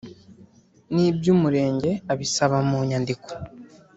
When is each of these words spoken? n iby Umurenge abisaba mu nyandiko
n 0.93 0.95
iby 1.07 1.25
Umurenge 1.35 1.91
abisaba 2.13 2.57
mu 2.69 2.79
nyandiko 2.89 3.29